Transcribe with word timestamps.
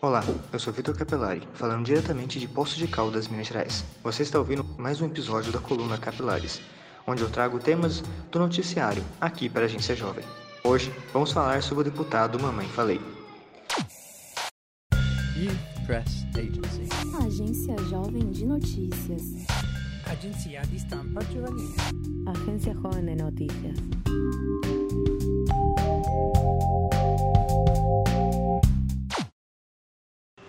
Olá, 0.00 0.22
eu 0.52 0.60
sou 0.60 0.72
Vitor 0.72 0.96
Capelari, 0.96 1.42
falando 1.54 1.84
diretamente 1.84 2.38
de 2.38 2.46
Poço 2.46 2.78
de 2.78 2.86
Caldas, 2.86 3.26
Minas 3.26 3.48
Gerais. 3.48 3.84
Você 4.04 4.22
está 4.22 4.38
ouvindo 4.38 4.64
mais 4.78 5.00
um 5.00 5.06
episódio 5.06 5.50
da 5.50 5.58
coluna 5.58 5.98
Capilares, 5.98 6.60
onde 7.04 7.20
eu 7.20 7.28
trago 7.28 7.58
temas 7.58 8.04
do 8.30 8.38
noticiário 8.38 9.02
aqui 9.20 9.48
para 9.48 9.62
a 9.62 9.64
Agência 9.64 9.96
Jovem. 9.96 10.24
Hoje 10.62 10.94
vamos 11.12 11.32
falar 11.32 11.64
sobre 11.64 11.80
o 11.80 11.90
deputado 11.90 12.38
Mamãe 12.38 12.68
Falei. 12.68 13.00
Youth 15.36 15.84
Press 15.84 16.24
Agency. 16.36 16.88
Agência 17.26 17.76
Jovem 17.90 18.30
de 18.30 18.46
Notícias. 18.46 19.22
Agenzia 20.06 20.62
di 20.62 20.76
stampa 20.76 21.24
giovanile. 21.24 21.74
Agencia 22.24 22.72
Joven 22.72 23.04
de 23.04 23.16
Noticias. 23.16 23.78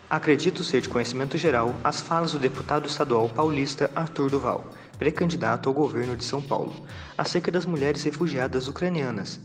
Acredito 0.10 0.64
ser 0.64 0.82
de 0.82 0.90
conhecimento 0.90 1.38
geral 1.38 1.76
as 1.84 2.02
falas 2.02 2.32
do 2.32 2.40
deputado 2.40 2.88
estadual 2.88 3.30
paulista 3.30 3.92
Arthur 3.94 4.32
Duval, 4.32 4.66
pré-candidato 4.98 5.70
ao 5.70 5.76
governo 5.76 6.18
de 6.18 6.24
São 6.24 6.42
Paulo, 6.42 6.74
acerca 7.16 7.52
das 7.52 7.64
mulheres 7.64 8.02
refugiadas 8.02 8.68
ucranianas, 8.68 9.40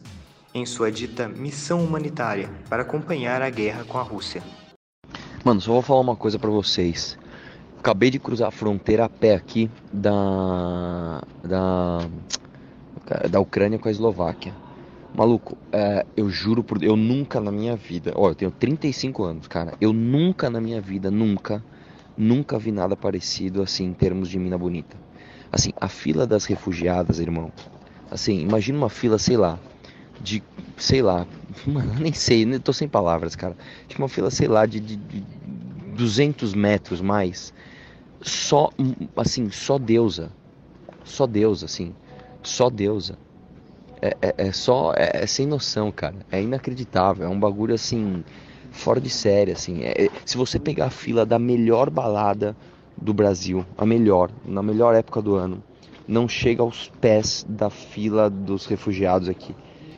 em 0.55 0.65
sua 0.65 0.91
dita 0.91 1.29
missão 1.29 1.85
humanitária 1.85 2.49
para 2.71 2.81
acompanhar 2.81 3.43
a 3.43 3.51
guerra 3.51 3.85
com 3.85 3.99
a 3.99 4.03
Rússia. 4.03 4.43
Mano, 5.45 5.61
só 5.61 5.71
vou 5.71 5.83
falar 5.83 6.01
uma 6.01 6.17
coisa 6.17 6.39
pra 6.39 6.49
vocês. 6.49 7.19
Acabei 7.79 8.11
de 8.11 8.19
cruzar 8.19 8.49
a 8.49 8.51
fronteira 8.51 9.05
a 9.05 9.09
pé 9.11 9.35
aqui 9.35 9.71
da 9.93 11.23
da 11.43 11.99
da 13.29 13.39
Ucrânia 13.39 13.79
com 13.79 13.87
a 13.87 13.91
Eslováquia. 13.91 14.55
Maluco, 15.17 15.57
é, 15.71 16.05
eu 16.17 16.29
juro 16.29 16.65
por 16.65 16.83
eu 16.83 16.97
nunca 16.97 17.41
na 17.41 17.53
minha 17.53 17.77
vida, 17.77 18.13
ó, 18.17 18.31
eu 18.31 18.35
tenho 18.35 18.51
35 18.51 19.23
anos, 19.23 19.47
cara. 19.47 19.75
Eu 19.81 19.93
nunca 19.93 20.51
na 20.51 20.61
minha 20.61 20.81
vida, 20.81 21.09
nunca, 21.09 21.65
nunca 22.19 22.59
vi 22.59 22.73
nada 22.73 22.97
parecido 22.97 23.63
assim 23.63 23.85
em 23.85 23.93
termos 23.93 24.29
de 24.29 24.41
mina 24.41 24.59
bonita. 24.59 24.97
Assim, 25.53 25.71
a 25.81 25.87
fila 25.87 26.27
das 26.27 26.47
refugiadas, 26.47 27.21
irmão. 27.21 27.53
Assim, 28.11 28.41
imagina 28.41 28.77
uma 28.77 28.91
fila, 28.91 29.17
sei 29.17 29.37
lá, 29.37 29.57
de, 30.21 30.43
sei 30.77 31.01
lá, 31.01 31.25
mano, 31.65 31.95
nem 31.95 32.13
sei, 32.13 32.59
tô 32.59 32.73
sem 32.73 32.89
palavras, 32.89 33.37
cara. 33.37 33.57
Tipo 33.87 34.03
uma 34.03 34.09
fila, 34.09 34.33
sei 34.33 34.49
lá, 34.49 34.67
de, 34.67 34.81
de, 34.81 34.97
de 34.97 35.25
200 35.95 36.55
metros 36.55 37.01
mais. 37.01 37.55
Só, 38.21 38.69
assim, 39.15 39.49
só 39.49 39.79
deusa. 39.79 40.33
Só 41.05 41.25
deusa, 41.25 41.67
assim. 41.67 41.95
Só 42.43 42.69
deusa. 42.69 43.17
É, 44.01 44.17
é, 44.21 44.35
é 44.49 44.53
só, 44.53 44.93
é, 44.97 45.23
é, 45.23 45.27
sem 45.27 45.47
noção, 45.47 45.91
cara. 45.91 46.17
É 46.31 46.43
inacreditável. 46.43 47.27
É 47.27 47.29
um 47.29 47.39
bagulho, 47.39 47.75
assim, 47.75 48.25
fora 48.71 49.01
de 49.01 49.11
série, 49.11 49.53
assim. 49.53 49.83
É, 49.83 50.09
se 50.25 50.37
você 50.37 50.59
pegar 50.59 50.87
a 50.87 50.91
fila 50.91 51.25
da 51.25 51.39
melhor 51.39 51.91
balada 51.91 52.57
do 52.97 53.13
Brasil, 53.13 53.65
a 53.77 53.85
melhor, 53.85 54.31
na 54.45 54.63
melhor 54.63 54.95
época 54.95 55.21
do 55.21 55.35
ano, 55.35 55.63
não 56.07 56.29
chega 56.29 56.63
aos 56.63 56.91
pés 57.01 57.45
da 57.49 57.71
fila 57.71 58.29
dos 58.29 58.67
refugiados 58.67 59.29
aqui. 59.29 59.55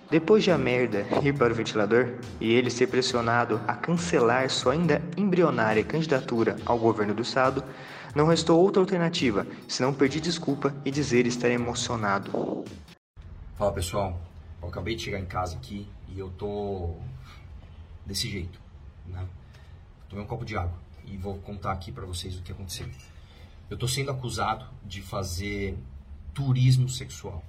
Depois 0.08 0.44
de 0.44 0.52
a 0.52 0.58
merda 0.58 1.05
ir 1.22 1.34
para 1.34 1.52
o 1.52 1.56
ventilador 1.56 2.11
e 2.41 2.52
ele 2.52 2.70
ser 2.70 2.86
pressionado 2.86 3.61
a 3.67 3.74
cancelar 3.74 4.48
sua 4.48 4.72
ainda 4.72 5.02
embrionária 5.17 5.83
candidatura 5.83 6.56
ao 6.64 6.78
governo 6.78 7.12
do 7.12 7.22
estado, 7.22 7.62
não 8.14 8.28
restou 8.28 8.61
outra 8.61 8.80
alternativa 8.80 9.44
senão 9.67 9.92
pedir 9.92 10.20
desculpa 10.20 10.72
e 10.84 10.92
dizer 10.92 11.27
estar 11.27 11.50
emocionado. 11.50 12.64
Fala 13.57 13.73
pessoal, 13.73 14.21
eu 14.61 14.69
acabei 14.69 14.95
de 14.95 15.05
chegar 15.05 15.19
em 15.19 15.25
casa 15.25 15.57
aqui 15.57 15.89
e 16.09 16.19
eu 16.19 16.29
tô 16.33 16.95
desse 18.05 18.29
jeito, 18.29 18.61
né? 19.07 19.27
Tomei 20.11 20.23
um 20.23 20.29
copo 20.29 20.45
de 20.45 20.55
água 20.55 20.79
e 21.07 21.17
vou 21.17 21.39
contar 21.39 21.73
aqui 21.73 21.91
para 21.91 22.05
vocês 22.05 22.37
o 22.37 22.43
que 22.43 22.53
aconteceu. 22.53 22.87
Eu 23.71 23.79
tô 23.79 23.89
sendo 23.89 24.11
acusado 24.11 24.67
de 24.85 25.01
fazer 25.01 25.79
turismo 26.35 26.87
sexual. 26.87 27.42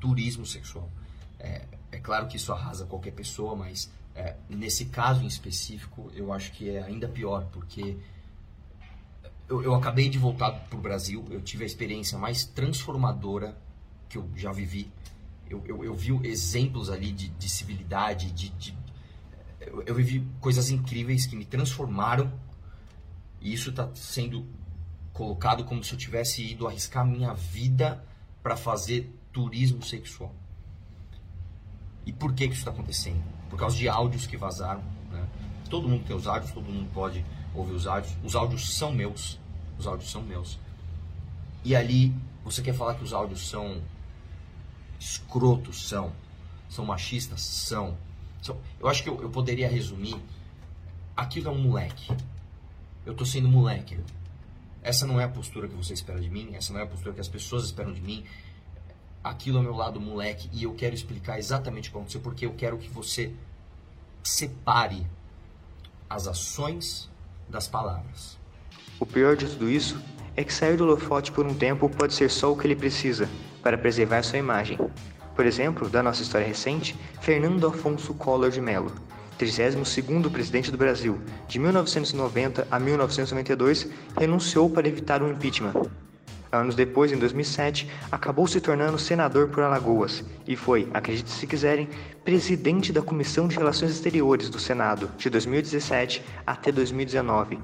Turismo 0.00 0.44
sexual. 0.44 0.90
É, 1.38 1.64
é 1.92 1.98
claro 2.00 2.26
que 2.26 2.36
isso 2.36 2.52
arrasa 2.52 2.84
qualquer 2.84 3.12
pessoa, 3.12 3.54
mas 3.54 3.88
é, 4.16 4.34
nesse 4.48 4.86
caso 4.86 5.22
em 5.22 5.28
específico 5.28 6.10
eu 6.12 6.32
acho 6.32 6.50
que 6.50 6.70
é 6.70 6.82
ainda 6.82 7.06
pior, 7.06 7.46
porque 7.52 7.96
eu, 9.48 9.62
eu 9.62 9.76
acabei 9.76 10.08
de 10.08 10.18
voltar 10.18 10.50
para 10.50 10.76
o 10.76 10.82
Brasil, 10.82 11.24
eu 11.30 11.40
tive 11.40 11.62
a 11.62 11.66
experiência 11.68 12.18
mais 12.18 12.44
transformadora 12.44 13.56
que 14.08 14.18
eu 14.18 14.28
já 14.34 14.50
vivi. 14.50 14.90
Eu, 15.50 15.62
eu, 15.66 15.84
eu 15.84 15.94
vi 15.94 16.12
exemplos 16.26 16.88
ali 16.88 17.12
de, 17.12 17.28
de 17.28 17.48
civilidade, 17.48 18.30
de, 18.30 18.48
de 18.50 18.78
eu, 19.60 19.82
eu 19.82 19.94
vivi 19.94 20.26
coisas 20.40 20.70
incríveis 20.70 21.26
que 21.26 21.36
me 21.36 21.44
transformaram 21.44 22.32
e 23.40 23.52
isso 23.52 23.70
está 23.70 23.90
sendo 23.94 24.46
colocado 25.12 25.64
como 25.64 25.82
se 25.84 25.92
eu 25.92 25.98
tivesse 25.98 26.42
ido 26.42 26.66
arriscar 26.66 27.04
minha 27.04 27.34
vida 27.34 28.02
para 28.42 28.56
fazer 28.56 29.14
turismo 29.32 29.82
sexual. 29.82 30.34
E 32.06 32.12
por 32.12 32.32
que, 32.32 32.46
que 32.46 32.54
isso 32.54 32.62
está 32.62 32.70
acontecendo? 32.70 33.22
Por 33.48 33.58
causa 33.58 33.76
de 33.76 33.88
áudios 33.88 34.26
que 34.26 34.36
vazaram. 34.36 34.82
Né? 35.10 35.28
Todo 35.68 35.88
mundo 35.88 36.04
tem 36.06 36.16
os 36.16 36.26
áudios, 36.26 36.50
todo 36.52 36.64
mundo 36.64 36.88
pode 36.92 37.24
ouvir 37.54 37.74
os 37.74 37.86
áudios. 37.86 38.16
Os 38.24 38.34
áudios 38.34 38.76
são 38.76 38.92
meus. 38.92 39.38
Os 39.78 39.86
áudios 39.86 40.10
são 40.10 40.22
meus. 40.22 40.58
E 41.64 41.76
ali, 41.76 42.14
você 42.42 42.62
quer 42.62 42.74
falar 42.74 42.94
que 42.94 43.04
os 43.04 43.12
áudios 43.12 43.48
são 43.48 43.82
escrotos? 45.00 45.88
São. 45.88 46.12
São 46.68 46.84
machistas? 46.84 47.40
São. 47.40 47.98
são. 48.40 48.56
Eu 48.78 48.86
acho 48.86 49.02
que 49.02 49.08
eu, 49.08 49.20
eu 49.20 49.30
poderia 49.30 49.68
resumir. 49.68 50.16
Aquilo 51.16 51.48
é 51.48 51.50
um 51.50 51.60
moleque. 51.60 52.16
Eu 53.04 53.14
tô 53.14 53.24
sendo 53.24 53.48
moleque. 53.48 53.98
Essa 54.80 55.04
não 55.06 55.20
é 55.20 55.24
a 55.24 55.28
postura 55.28 55.66
que 55.66 55.74
você 55.74 55.92
espera 55.92 56.20
de 56.20 56.30
mim. 56.30 56.50
Essa 56.54 56.72
não 56.72 56.78
é 56.78 56.84
a 56.84 56.86
postura 56.86 57.12
que 57.12 57.20
as 57.20 57.28
pessoas 57.28 57.64
esperam 57.64 57.92
de 57.92 58.00
mim 58.00 58.24
aquilo 59.22 59.58
é 59.58 59.62
meu 59.62 59.74
lado 59.74 60.00
moleque 60.00 60.48
e 60.52 60.64
eu 60.64 60.74
quero 60.74 60.94
explicar 60.94 61.38
exatamente 61.38 61.88
o 61.88 61.92
que 61.92 61.98
aconteceu 61.98 62.20
porque 62.20 62.46
eu 62.46 62.54
quero 62.54 62.78
que 62.78 62.88
você 62.88 63.32
separe 64.22 65.06
as 66.08 66.26
ações 66.26 67.08
das 67.48 67.68
palavras. 67.68 68.38
O 68.98 69.06
pior 69.06 69.36
de 69.36 69.46
tudo 69.46 69.70
isso 69.70 70.00
é 70.36 70.44
que 70.44 70.52
sair 70.52 70.76
do 70.76 70.84
holofote 70.84 71.32
por 71.32 71.46
um 71.46 71.54
tempo 71.54 71.88
pode 71.88 72.14
ser 72.14 72.30
só 72.30 72.52
o 72.52 72.56
que 72.56 72.66
ele 72.66 72.76
precisa 72.76 73.28
para 73.62 73.78
preservar 73.78 74.22
sua 74.22 74.38
imagem. 74.38 74.78
Por 75.34 75.46
exemplo, 75.46 75.88
da 75.88 76.02
nossa 76.02 76.22
história 76.22 76.46
recente, 76.46 76.98
Fernando 77.20 77.66
Afonso 77.66 78.12
Collor 78.14 78.50
de 78.50 78.60
Mello, 78.60 78.92
32º 79.38 80.30
presidente 80.30 80.70
do 80.70 80.76
Brasil, 80.76 81.18
de 81.48 81.58
1990 81.58 82.66
a 82.70 82.78
1992, 82.78 83.88
renunciou 84.18 84.68
para 84.68 84.86
evitar 84.86 85.22
o 85.22 85.30
impeachment. 85.30 85.72
Anos 86.52 86.74
depois, 86.74 87.12
em 87.12 87.16
2007, 87.16 87.88
acabou 88.10 88.46
se 88.46 88.60
tornando 88.60 88.98
senador 88.98 89.48
por 89.48 89.62
Alagoas 89.62 90.24
e 90.46 90.56
foi, 90.56 90.90
acredite 90.92 91.30
se 91.30 91.46
quiserem, 91.46 91.88
presidente 92.24 92.92
da 92.92 93.00
Comissão 93.00 93.46
de 93.46 93.56
Relações 93.56 93.92
Exteriores 93.92 94.50
do 94.50 94.58
Senado 94.58 95.08
de 95.16 95.30
2017 95.30 96.22
até 96.44 96.72
2019. 96.72 97.58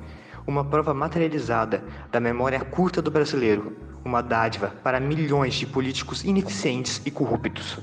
Uma 0.46 0.64
prova 0.64 0.94
materializada 0.94 1.82
da 2.12 2.20
memória 2.20 2.60
curta 2.60 3.02
do 3.02 3.10
brasileiro, 3.10 3.76
uma 4.06 4.22
dádiva 4.22 4.72
para 4.82 5.00
milhões 5.00 5.54
de 5.54 5.66
políticos 5.66 6.24
ineficientes 6.24 7.02
e 7.04 7.10
corruptos. 7.10 7.78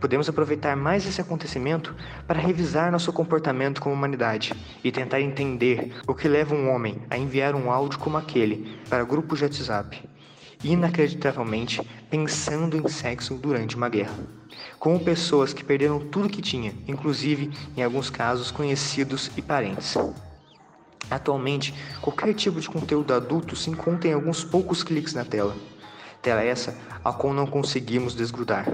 Podemos 0.00 0.28
aproveitar 0.28 0.76
mais 0.76 1.06
esse 1.06 1.20
acontecimento 1.20 1.94
para 2.26 2.38
revisar 2.38 2.92
nosso 2.92 3.12
comportamento 3.12 3.80
como 3.80 3.94
humanidade 3.94 4.52
e 4.84 4.92
tentar 4.92 5.20
entender 5.20 5.92
o 6.06 6.14
que 6.14 6.28
leva 6.28 6.54
um 6.54 6.70
homem 6.70 7.02
a 7.08 7.16
enviar 7.16 7.54
um 7.54 7.70
áudio 7.70 7.98
como 7.98 8.18
aquele 8.18 8.78
para 8.90 9.04
grupos 9.04 9.38
de 9.38 9.46
WhatsApp, 9.46 10.02
inacreditavelmente 10.62 11.80
pensando 12.10 12.76
em 12.76 12.86
sexo 12.88 13.34
durante 13.34 13.74
uma 13.74 13.88
guerra. 13.88 14.14
Como 14.78 15.00
pessoas 15.00 15.54
que 15.54 15.64
perderam 15.64 15.98
tudo 15.98 16.28
que 16.28 16.42
tinha, 16.42 16.74
inclusive, 16.86 17.50
em 17.76 17.82
alguns 17.82 18.10
casos, 18.10 18.50
conhecidos 18.50 19.30
e 19.36 19.42
parentes. 19.42 19.96
Atualmente, 21.10 21.72
qualquer 22.00 22.34
tipo 22.34 22.60
de 22.60 22.68
conteúdo 22.68 23.14
adulto 23.14 23.54
se 23.54 23.70
encontra 23.70 24.08
em 24.08 24.12
alguns 24.12 24.42
poucos 24.42 24.82
cliques 24.82 25.14
na 25.14 25.24
tela. 25.24 25.56
Tela 26.20 26.42
essa 26.42 26.76
a 27.04 27.12
qual 27.12 27.32
não 27.32 27.46
conseguimos 27.46 28.14
desgrudar. 28.14 28.66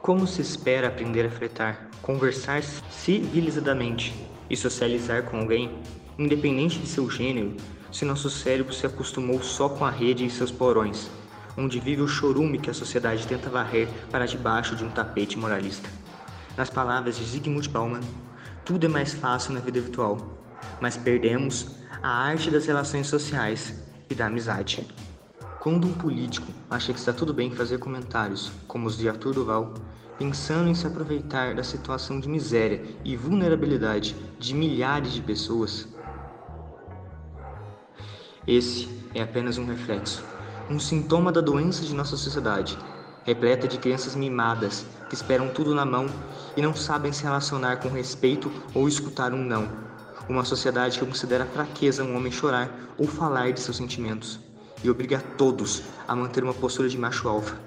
Como 0.00 0.26
se 0.26 0.40
espera 0.40 0.88
aprender 0.88 1.26
a 1.26 1.30
fretar, 1.30 1.88
conversar 2.00 2.62
civilizadamente 2.90 4.14
e 4.48 4.56
socializar 4.56 5.24
com 5.24 5.38
alguém, 5.38 5.78
independente 6.18 6.78
de 6.78 6.86
seu 6.86 7.08
gênero, 7.10 7.54
se 7.92 8.04
nosso 8.06 8.30
cérebro 8.30 8.72
se 8.72 8.86
acostumou 8.86 9.42
só 9.42 9.68
com 9.68 9.84
a 9.84 9.90
rede 9.90 10.24
e 10.24 10.30
seus 10.30 10.50
porões, 10.50 11.10
onde 11.56 11.78
vive 11.78 12.00
o 12.00 12.08
chorume 12.08 12.58
que 12.58 12.70
a 12.70 12.74
sociedade 12.74 13.26
tenta 13.26 13.50
varrer 13.50 13.86
para 14.10 14.26
debaixo 14.26 14.74
de 14.74 14.82
um 14.82 14.90
tapete 14.90 15.38
moralista? 15.38 15.88
Nas 16.56 16.70
palavras 16.70 17.18
de 17.18 17.24
Zygmunt 17.24 17.68
Bauman, 17.68 18.00
tudo 18.64 18.86
é 18.86 18.88
mais 18.88 19.12
fácil 19.12 19.52
na 19.52 19.60
vida 19.60 19.80
virtual, 19.80 20.41
mas 20.80 20.96
perdemos 20.96 21.66
a 22.02 22.08
arte 22.08 22.50
das 22.50 22.66
relações 22.66 23.06
sociais 23.06 23.74
e 24.10 24.14
da 24.14 24.26
amizade. 24.26 24.86
Quando 25.60 25.86
um 25.86 25.92
político 25.92 26.48
acha 26.68 26.92
que 26.92 26.98
está 26.98 27.12
tudo 27.12 27.32
bem 27.32 27.52
fazer 27.52 27.78
comentários 27.78 28.50
como 28.66 28.88
os 28.88 28.98
de 28.98 29.08
Arthur 29.08 29.34
Duval, 29.34 29.74
pensando 30.18 30.68
em 30.68 30.74
se 30.74 30.86
aproveitar 30.86 31.54
da 31.54 31.62
situação 31.62 32.18
de 32.18 32.28
miséria 32.28 32.82
e 33.04 33.16
vulnerabilidade 33.16 34.16
de 34.40 34.54
milhares 34.54 35.12
de 35.12 35.22
pessoas? 35.22 35.86
Esse 38.44 38.88
é 39.14 39.22
apenas 39.22 39.56
um 39.56 39.64
reflexo, 39.64 40.24
um 40.68 40.80
sintoma 40.80 41.30
da 41.30 41.40
doença 41.40 41.84
de 41.84 41.94
nossa 41.94 42.16
sociedade, 42.16 42.76
repleta 43.24 43.68
de 43.68 43.78
crianças 43.78 44.16
mimadas 44.16 44.84
que 45.08 45.14
esperam 45.14 45.48
tudo 45.48 45.74
na 45.74 45.84
mão 45.84 46.06
e 46.56 46.62
não 46.62 46.74
sabem 46.74 47.12
se 47.12 47.22
relacionar 47.22 47.76
com 47.76 47.88
respeito 47.88 48.50
ou 48.74 48.88
escutar 48.88 49.32
um 49.32 49.44
não. 49.44 49.91
Uma 50.28 50.44
sociedade 50.44 50.98
que 50.98 51.04
considera 51.04 51.44
fraqueza 51.44 52.04
um 52.04 52.16
homem 52.16 52.30
chorar 52.30 52.70
ou 52.96 53.06
falar 53.06 53.52
de 53.52 53.60
seus 53.60 53.76
sentimentos 53.76 54.38
e 54.82 54.88
obriga 54.88 55.22
todos 55.36 55.82
a 56.06 56.14
manter 56.14 56.44
uma 56.44 56.54
postura 56.54 56.88
de 56.88 56.96
macho 56.96 57.28
alfa. 57.28 57.58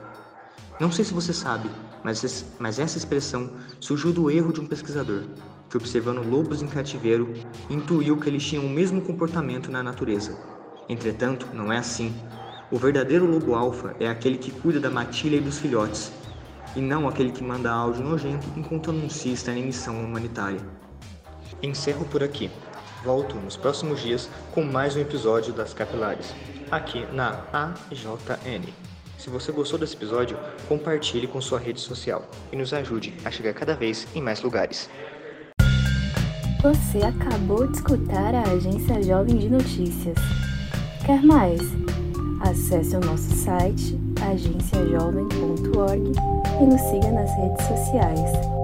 Não 0.80 0.92
sei 0.92 1.04
se 1.04 1.14
você 1.14 1.34
sabe, 1.34 1.70
mas, 2.04 2.46
mas 2.58 2.80
essa 2.80 2.98
expressão 2.98 3.52
surgiu 3.80 4.12
do 4.12 4.32
erro 4.32 4.54
de 4.54 4.62
um 4.62 4.66
pesquisador 4.66 5.24
que, 5.70 5.78
observando 5.78 6.28
lobos 6.28 6.62
em 6.62 6.68
cativeiro, 6.68 7.34
intuiu 7.70 8.18
que 8.18 8.30
eles 8.30 8.44
tinham 8.46 8.66
o 8.66 8.70
mesmo 8.70 9.02
comportamento 9.02 9.70
na 9.70 9.84
natureza. 9.84 10.38
Entretanto, 10.88 11.48
não 11.54 11.72
é 11.72 11.78
assim. 11.78 12.14
O 12.72 12.78
verdadeiro 12.78 13.26
lobo 13.26 13.56
alfa 13.56 13.96
é 14.00 14.08
aquele 14.08 14.38
que 14.38 14.52
cuida 14.52 14.80
da 14.80 14.90
matilha 14.90 15.36
e 15.36 15.42
dos 15.42 15.60
filhotes, 15.60 16.12
e 16.76 16.82
não 16.82 17.08
aquele 17.08 17.32
que 17.32 17.44
manda 17.44 17.72
áudio 17.72 18.04
nojento 18.04 18.48
enquanto 18.56 18.92
anuncia 18.92 19.34
estar 19.34 19.54
em 19.54 19.66
missão 19.66 20.04
humanitária. 20.04 20.62
Encerro 21.62 22.06
por 22.06 22.24
aqui. 22.24 22.50
Volto 23.04 23.36
nos 23.36 23.56
próximos 23.56 24.02
dias 24.02 24.30
com 24.54 24.64
mais 24.64 24.96
um 24.96 25.00
episódio 25.00 25.54
das 25.54 25.74
Capilares, 25.74 26.34
aqui 26.72 27.06
na 27.14 27.44
AJN. 27.54 28.74
Se 29.18 29.30
você 29.30 29.52
gostou 29.52 29.80
desse 29.80 29.96
episódio, 29.96 30.38
compartilhe 30.68 31.28
com 31.28 31.40
sua 31.40 31.60
rede 31.60 31.80
social 31.80 32.28
e 32.52 32.56
nos 32.56 32.74
ajude 32.74 33.14
a 33.24 33.32
chegar 33.32 33.54
cada 33.54 33.76
vez 33.76 34.08
em 34.16 34.22
mais 34.22 34.42
lugares. 34.42 34.90
Você 36.62 36.98
acabou 37.06 37.68
de 37.68 37.78
escutar 37.78 38.34
a 38.34 38.42
Agência 38.42 39.02
Jovem 39.04 39.38
de 39.38 39.50
Notícias. 39.50 40.18
Quer 41.06 41.22
mais? 41.22 41.62
Acesse 42.42 42.96
o 42.96 43.00
nosso 43.00 43.30
site 43.36 44.00
agenciajovem.org 44.32 46.12
e 46.60 46.66
nos 46.66 46.82
siga 46.82 47.12
nas 47.12 47.32
redes 47.38 47.66
sociais. 47.68 48.55